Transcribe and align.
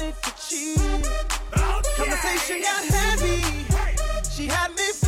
decided 0.00 0.22
to 0.22 0.32
cheat. 0.48 0.78
Conversation 1.96 2.62
got 2.62 2.84
heavy. 2.84 3.66
She 4.30 4.46
had 4.46 4.70
me 4.74 4.99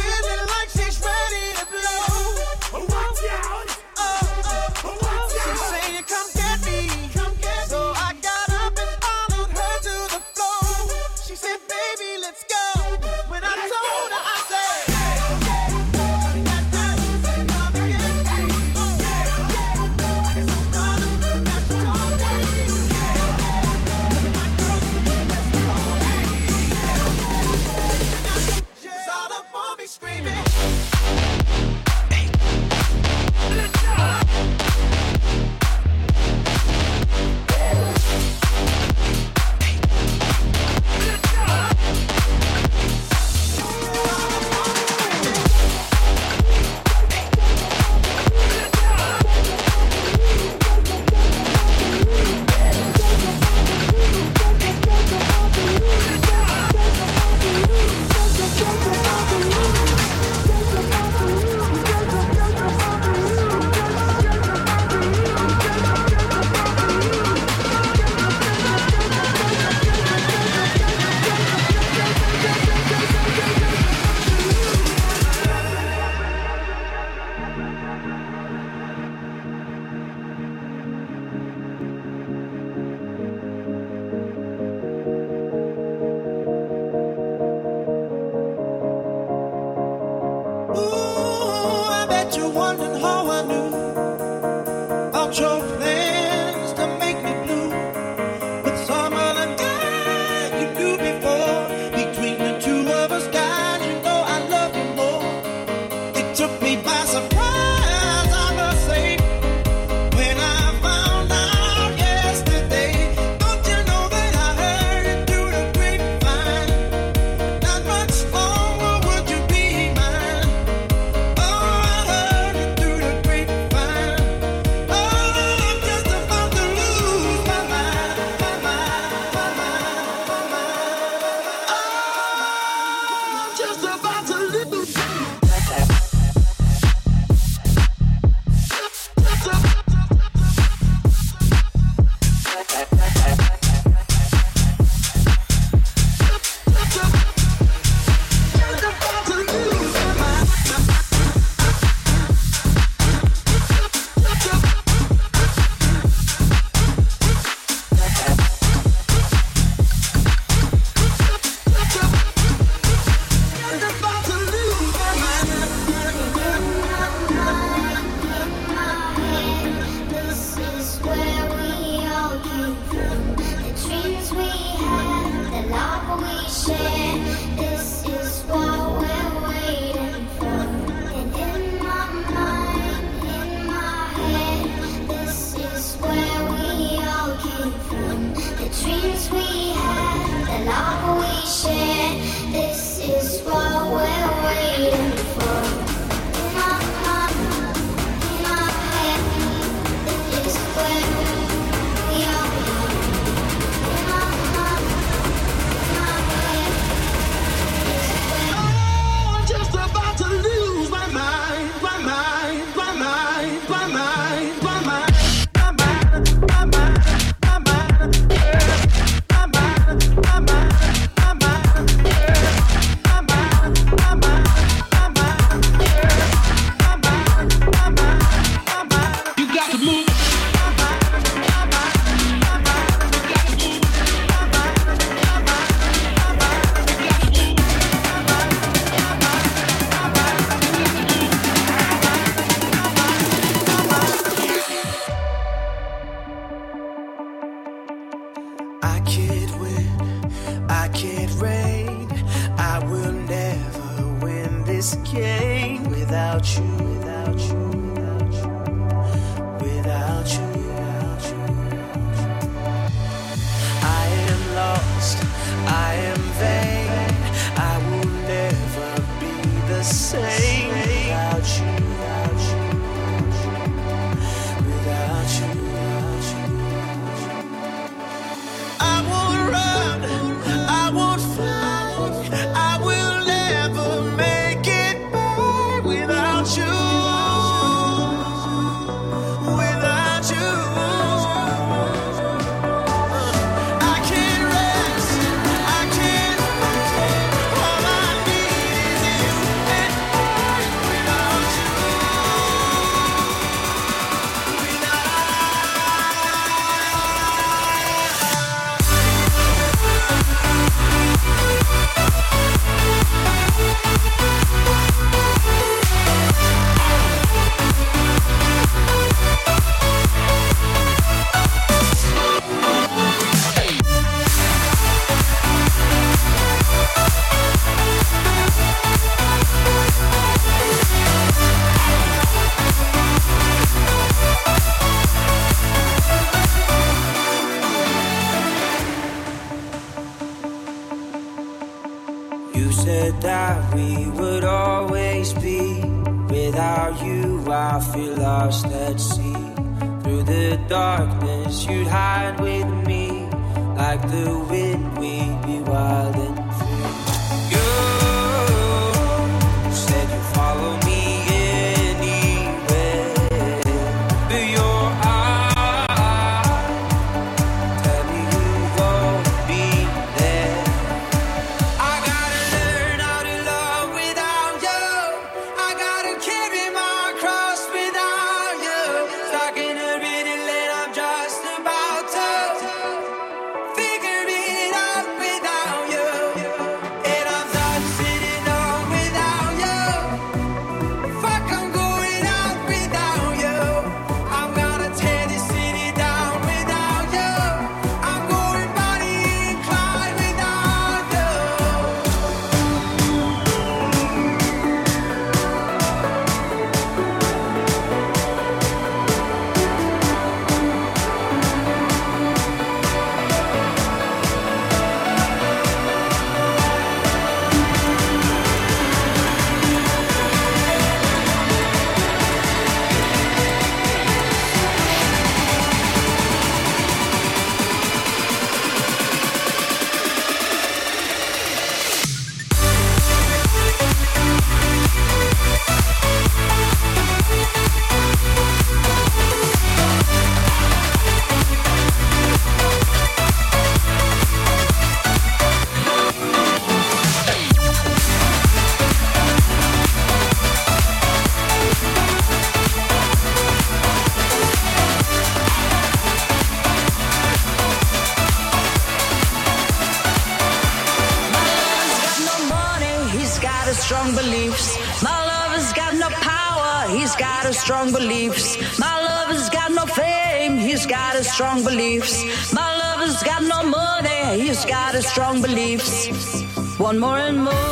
beliefs. 475.42 476.78
One 476.78 476.98
more 476.98 477.18
and 477.18 477.44
more 477.44 477.71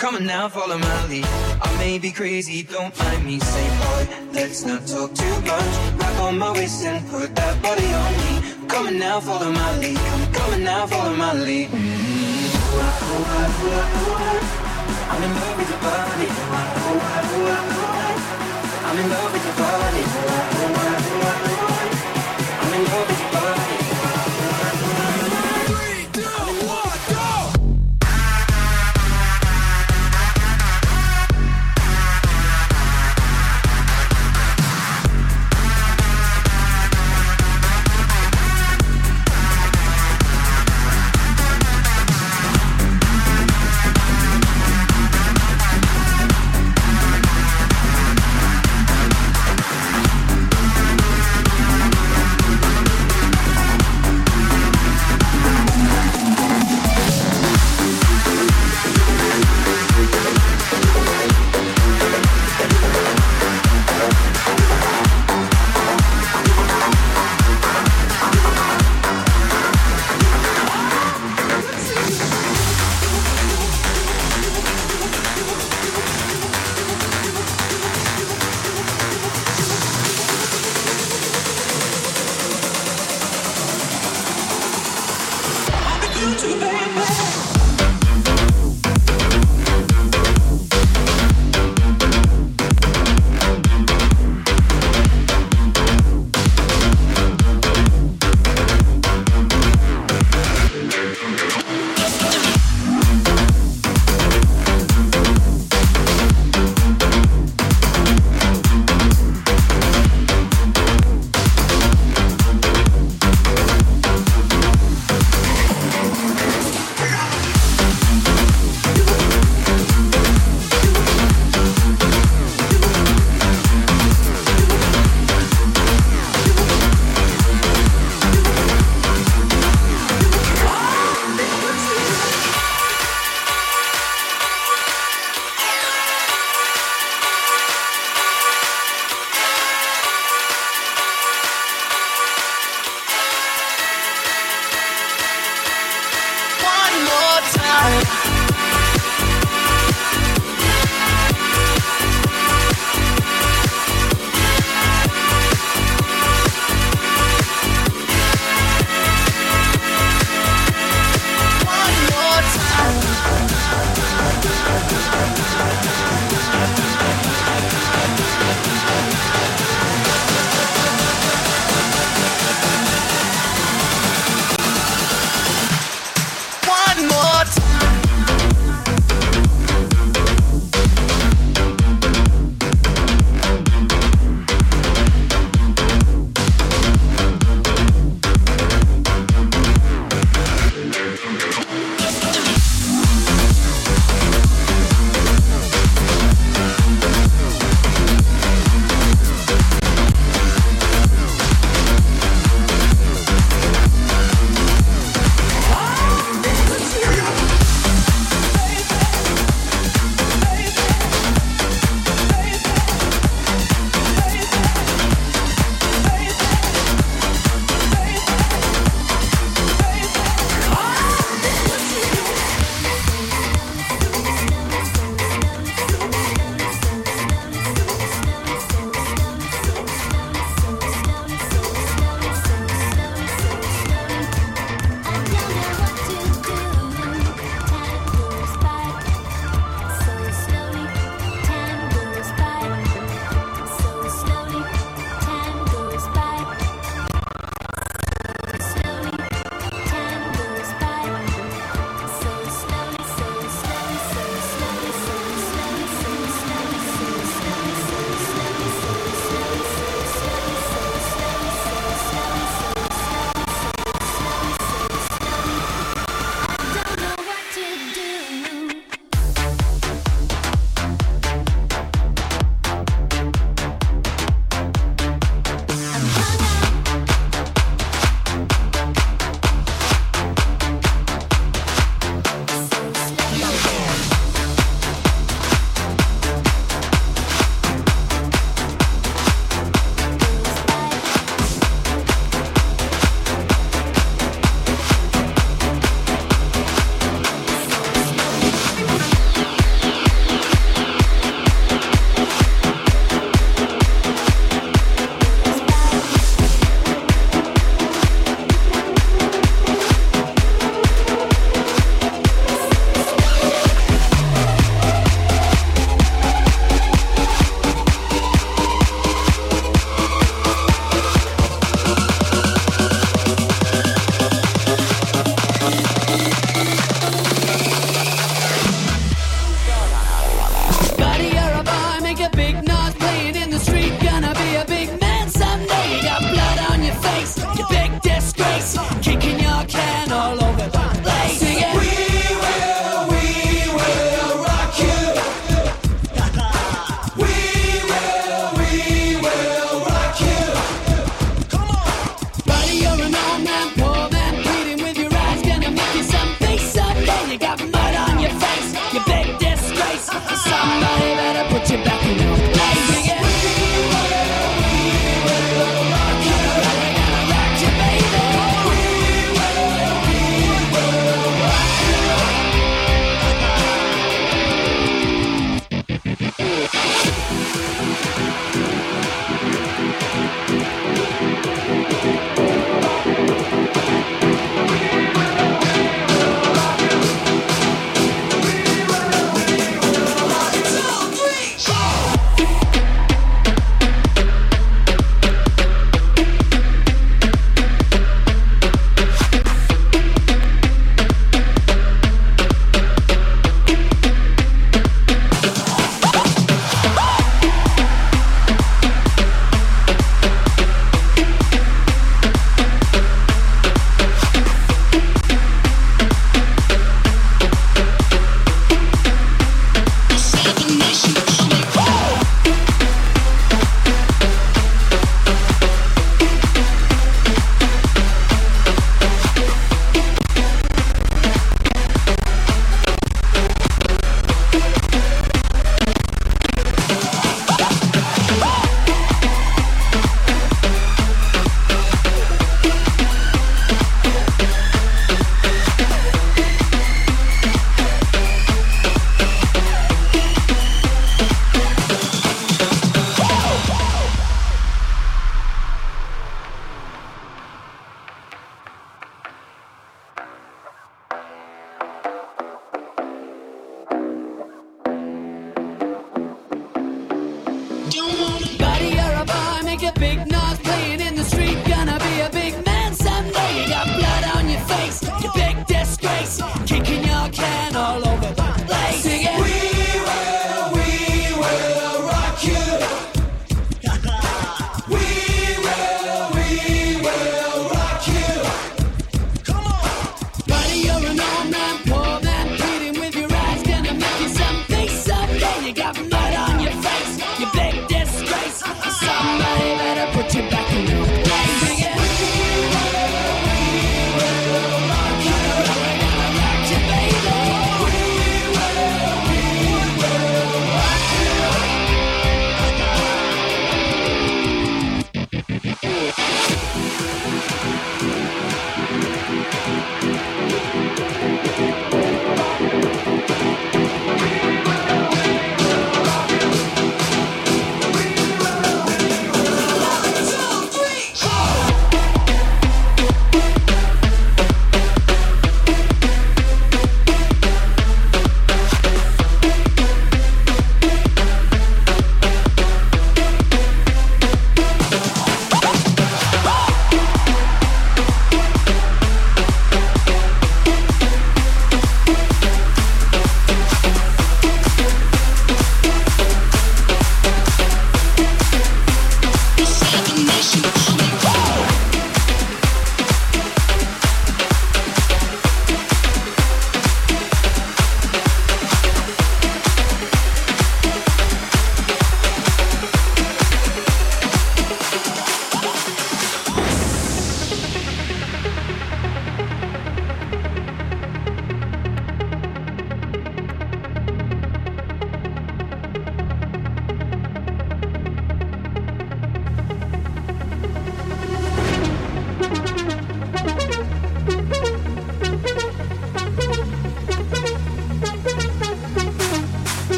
Come 0.00 0.14
on 0.14 0.24
now, 0.24 0.48
follow 0.48 0.78
my 0.78 1.06
lead. 1.08 1.26
I 1.60 1.76
may 1.76 1.98
be 1.98 2.10
crazy, 2.10 2.62
don't 2.62 2.98
mind 3.00 3.26
me. 3.26 3.38
Say, 3.38 3.68
boy, 3.68 4.08
let's 4.32 4.64
not 4.64 4.86
talk 4.86 5.14
too 5.14 5.40
much. 5.42 5.98
Grab 5.98 6.20
on 6.20 6.38
my 6.38 6.52
waist 6.52 6.82
and 6.86 7.06
put 7.10 7.36
that 7.36 7.62
body 7.62 7.84
on 7.84 8.12
me. 8.16 8.40
Come 8.66 8.86
on 8.86 8.98
now, 8.98 9.20
follow 9.20 9.52
my 9.52 9.76
lead. 9.76 9.98
Come 10.32 10.54
on 10.54 10.64
now, 10.64 10.86
follow 10.86 11.14
my 11.14 11.34
lead. 11.34 11.68
Mm. 11.68 12.00
I'm 15.10 15.22
in 15.22 15.34
love 15.34 15.58
with 15.58 15.68
your 15.68 15.80
body. 15.80 16.28
I'm 18.86 18.98
in 18.98 19.10
love 19.10 19.32
with 19.34 19.44
your 19.44 19.54
body. 19.56 21.49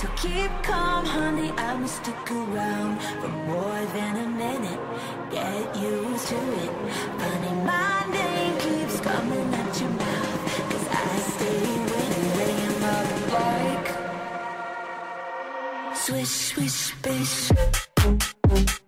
So 0.00 0.08
keep 0.16 0.50
calm, 0.62 1.04
honey. 1.04 1.50
I 1.58 1.74
will 1.74 1.86
stick 1.86 2.30
around 2.30 3.02
for 3.20 3.28
more 3.28 3.84
than 3.92 4.16
a 4.16 4.28
minute. 4.28 4.80
Get 5.30 5.76
used 5.76 6.26
to 6.28 6.36
it. 6.36 6.72
Funny, 7.20 7.52
my 7.66 8.06
name 8.10 8.58
keeps 8.60 8.98
coming 9.00 9.52
at 9.52 9.78
your 9.78 9.90
mouth. 9.90 10.40
Cause 10.70 10.88
I 10.88 11.18
stay 11.34 11.60
winning, 11.92 12.28
laying 12.40 12.80
my 12.80 13.02
bike. 13.34 13.88
Swish, 15.94 16.34
swish, 16.48 16.80
bish. 17.02 18.79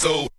For 0.00 0.29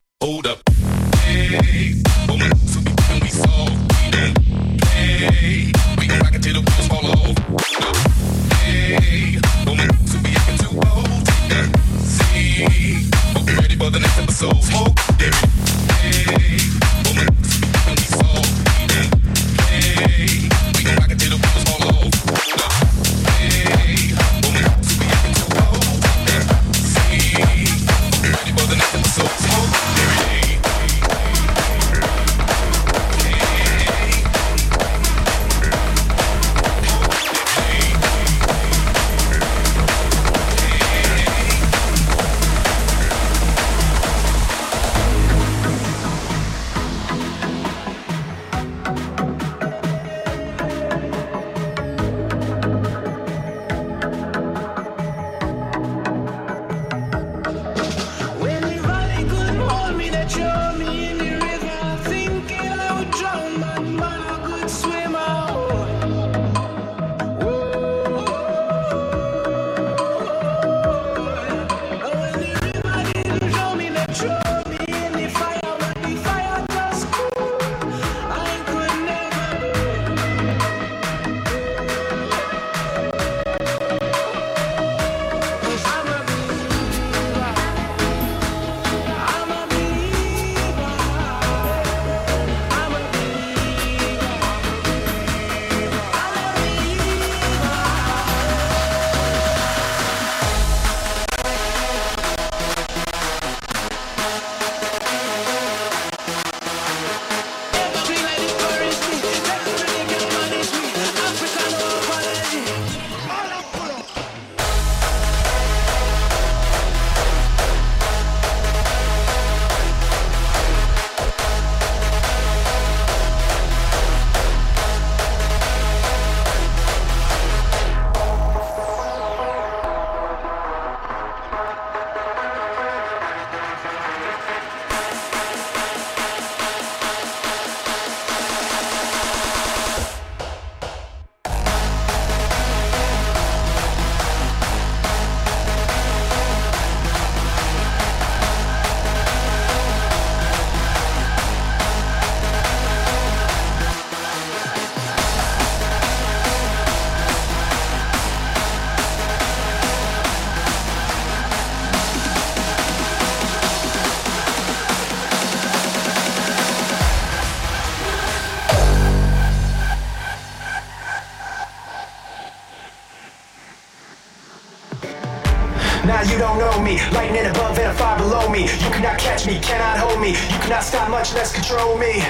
Now 176.05 176.25
you 176.25 176.37
don't 176.41 176.57
know 176.57 176.73
me, 176.81 176.97
lightning 177.13 177.45
above 177.45 177.77
and 177.77 177.89
a 177.89 177.93
fire 177.93 178.17
below 178.17 178.49
me. 178.49 178.65
You 178.65 178.89
cannot 178.89 179.21
catch 179.21 179.45
me, 179.45 179.59
cannot 179.61 180.01
hold 180.01 180.19
me. 180.19 180.33
You 180.33 180.57
cannot 180.65 180.81
stop, 180.83 181.09
much 181.09 181.33
less 181.37 181.53
control 181.53 181.95
me. 181.95 182.25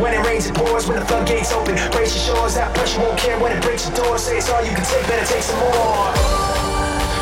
When 0.00 0.16
it 0.16 0.24
rains, 0.24 0.48
it 0.48 0.54
pours. 0.56 0.88
When 0.88 0.98
the 0.98 1.04
floodgates 1.04 1.52
open, 1.52 1.76
brace 1.92 2.16
your 2.16 2.32
shores. 2.32 2.54
That 2.56 2.72
pressure 2.74 3.00
won't 3.00 3.18
care 3.18 3.38
when 3.38 3.52
it 3.52 3.60
breaks 3.60 3.84
your 3.84 3.96
door. 3.96 4.16
Say 4.16 4.38
it's 4.38 4.48
all 4.48 4.64
you 4.64 4.72
can 4.72 4.84
take, 4.88 5.04
better 5.04 5.26
take 5.28 5.44
some 5.44 5.60
more. 5.60 6.08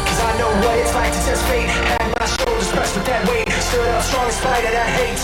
Cause 0.07 0.21
I 0.23 0.39
know 0.39 0.51
what 0.63 0.79
it's 0.79 0.95
like 0.95 1.11
to 1.11 1.21
test 1.27 1.43
fate. 1.51 1.67
Had 1.67 2.15
my 2.15 2.27
shoulders 2.31 2.71
pressed 2.71 2.95
with 2.95 3.07
that 3.11 3.27
weight. 3.27 3.51
Stood 3.59 3.91
up 3.91 4.03
strong 4.07 4.27
in 4.31 4.37
spite 4.39 4.65
of 4.71 4.73
that 4.79 4.91
hate. 5.03 5.23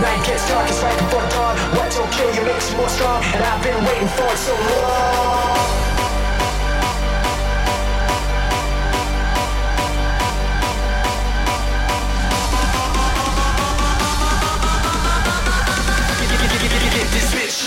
Night 0.00 0.24
gets 0.24 0.48
dark, 0.48 0.72
it's 0.72 0.80
right 0.80 0.96
before 1.04 1.26
dawn. 1.36 1.56
What 1.76 1.92
don't 1.92 2.08
kill 2.16 2.32
you 2.32 2.48
makes 2.48 2.72
you 2.72 2.80
more 2.80 2.88
strong. 2.88 3.20
And 3.36 3.44
I've 3.44 3.60
been 3.60 3.76
waiting 3.84 4.08
for 4.16 4.24
it 4.24 4.40
so 4.40 4.56
long. 4.56 5.85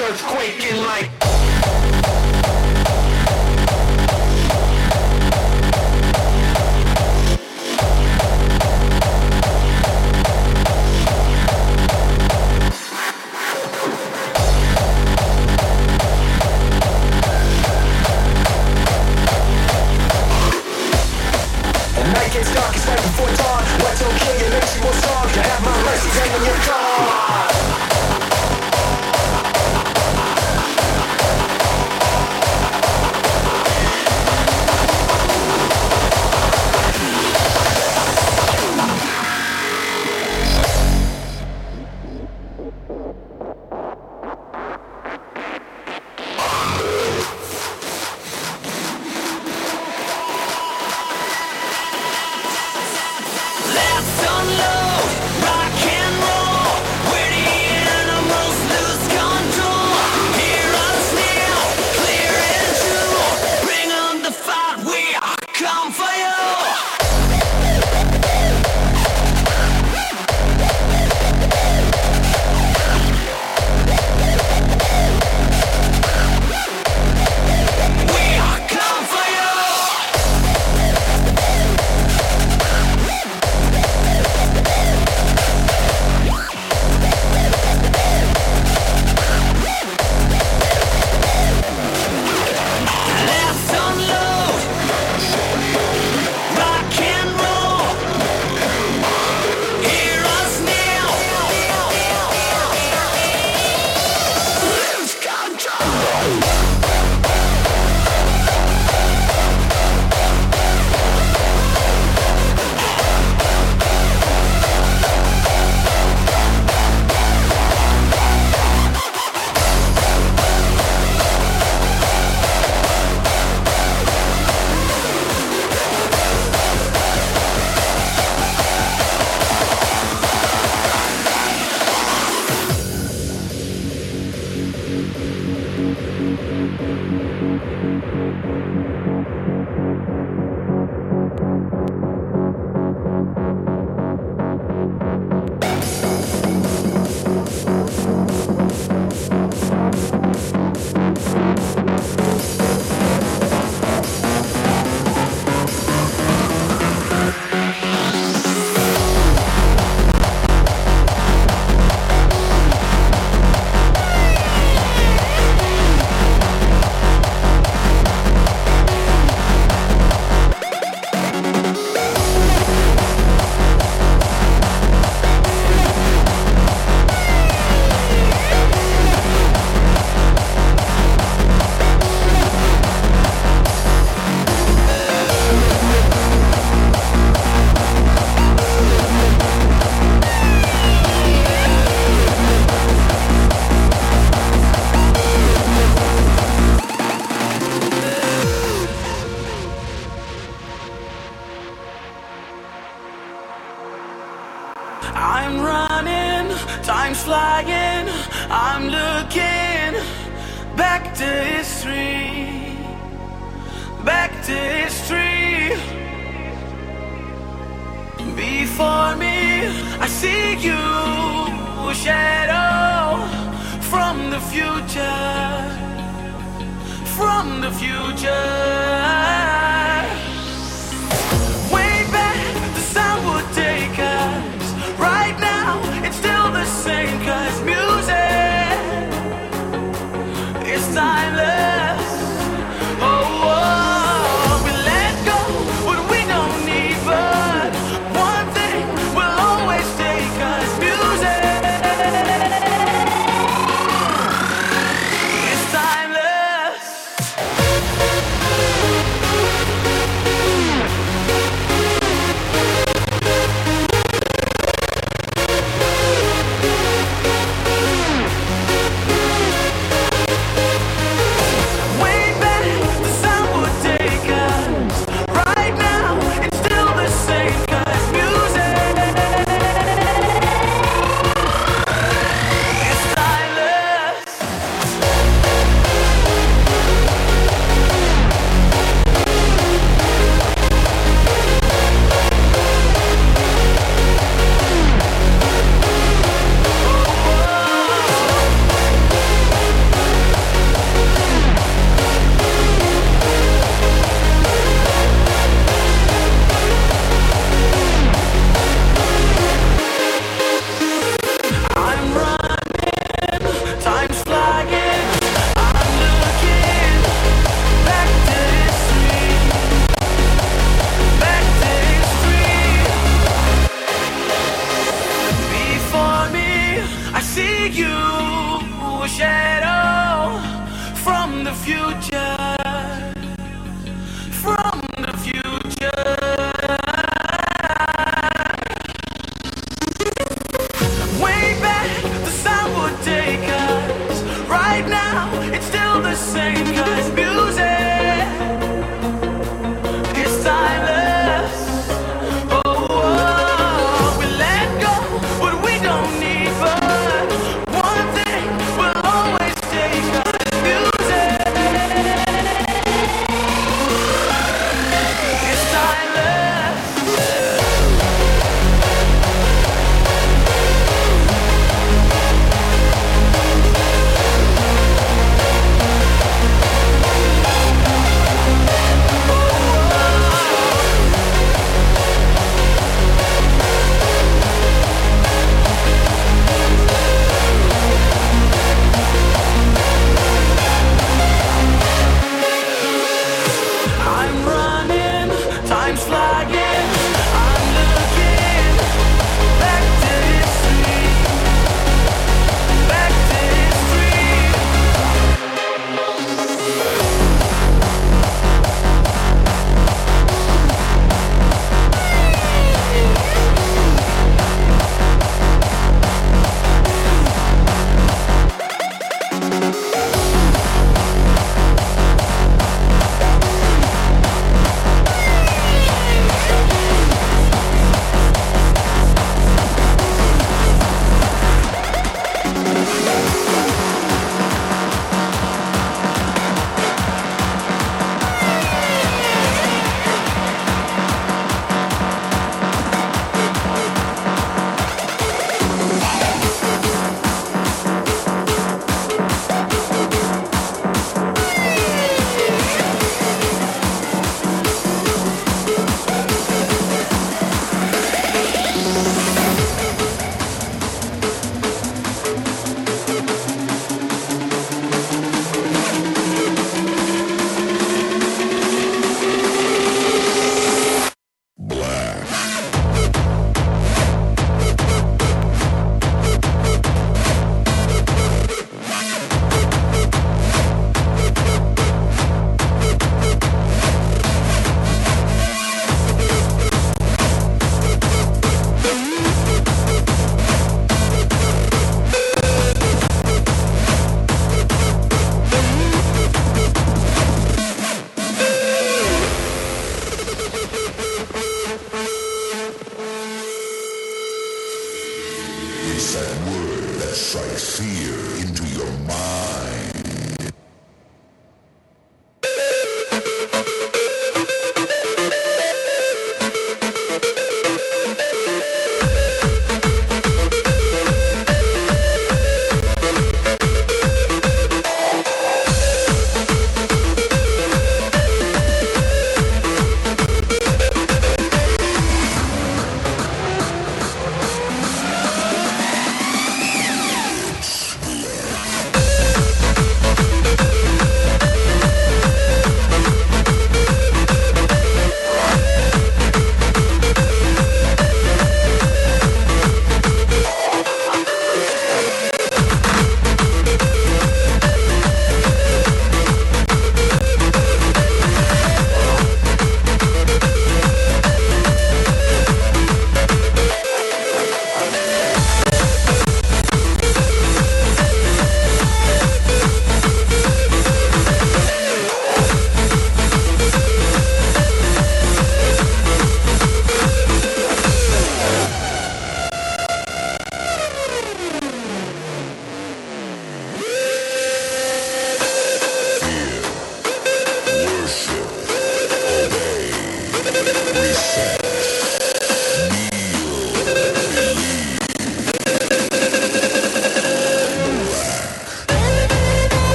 Bitch 0.00 0.08
earthquaking 0.08 0.86
like. 0.86 1.19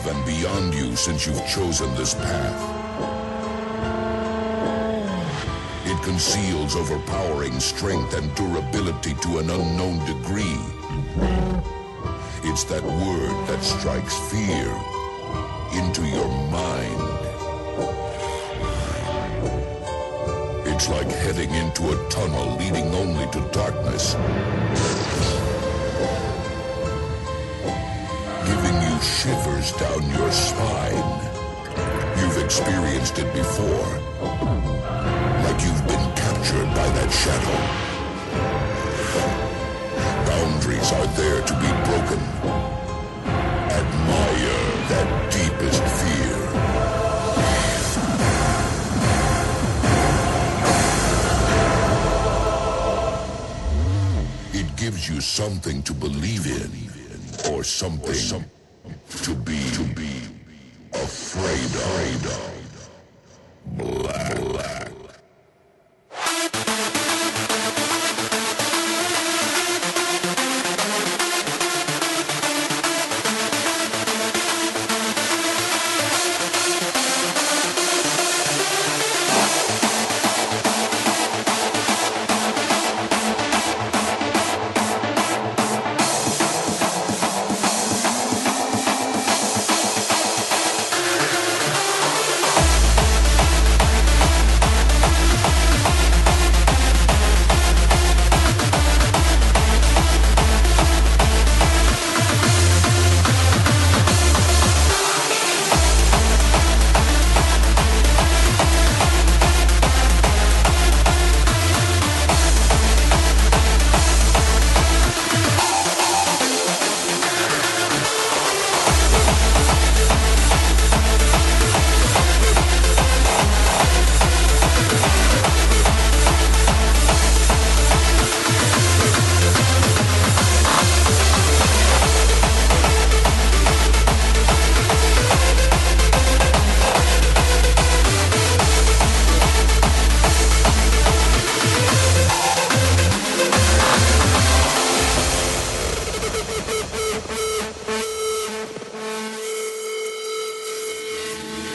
Above 0.00 0.16
and 0.16 0.26
beyond 0.26 0.74
you 0.74 0.96
since 0.96 1.26
you've 1.26 1.46
chosen 1.46 1.92
this 1.94 2.14
path. 2.14 2.76
It 5.86 6.02
conceals 6.02 6.76
overpowering 6.76 7.58
strength 7.60 8.16
and 8.16 8.34
durability 8.34 9.14
to 9.14 9.38
an 9.38 9.50
unknown 9.50 9.98
degree. 10.06 10.60
It's 12.44 12.64
that 12.64 12.82
word 12.82 13.48
that 13.48 13.62
strikes 13.62 14.16
fear 14.30 14.68
into 15.78 16.06
your 16.06 16.28
mind. 16.50 17.00
It's 20.66 20.88
like 20.88 21.08
heading 21.08 21.50
into 21.50 21.92
a 21.92 22.08
tunnel 22.08 22.56
leading 22.56 22.94
only 22.94 23.26
to 23.32 23.40
darkness. 23.52 24.16
Shivers 29.02 29.72
down 29.72 30.10
your 30.10 30.30
spine. 30.30 31.20
You've 32.18 32.38
experienced 32.44 33.18
it 33.18 33.32
before. 33.32 33.98
Like 35.44 35.62
you've 35.64 35.86
been 35.86 36.14
captured 36.14 36.68
by 36.74 36.88
that 36.96 37.10
shadow. 37.10 37.58
Boundaries 40.26 40.92
are 40.92 41.06
there 41.16 41.40
to 41.42 41.54
be 41.54 41.70
broken. 41.88 42.20
Admire 43.80 44.60
that 44.90 45.08
deepest 45.32 45.82
fear. 46.00 46.36
It 54.60 54.76
gives 54.76 55.08
you 55.08 55.20
something 55.20 55.82
to 55.84 55.94
believe 55.94 56.46
in, 56.46 56.70
or 57.52 57.64
something 57.64 58.44
to 59.22 59.34
be 59.34 59.58
to 59.72 59.82
be 59.94 60.10
afraid 60.92 61.76
of. 62.26 62.49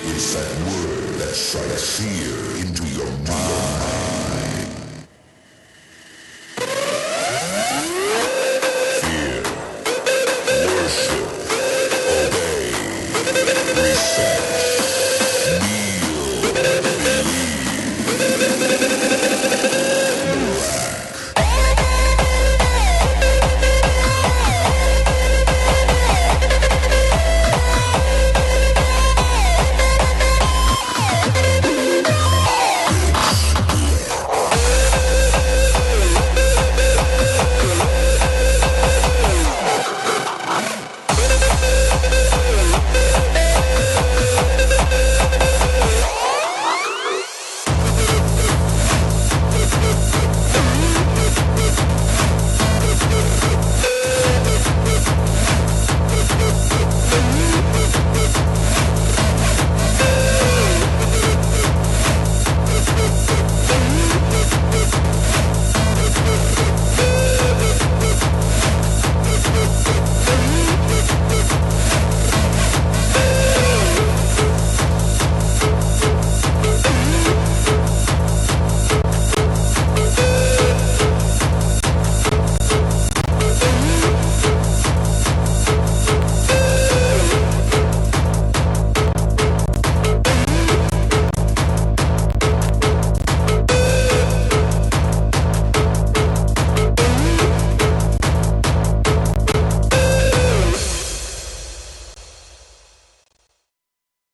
It's 0.08 0.34
that 0.36 0.52
word 0.68 1.20
that 1.20 1.34
strikes 1.34 2.00
fear 2.00 2.62
into 2.62 2.88
your 2.96 3.10
mind. 3.28 3.65